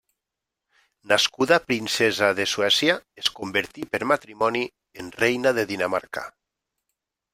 [1.11, 4.65] Nascuda princesa de Suècia es convertí per matrimoni
[5.05, 6.25] en reina de Dinamarca.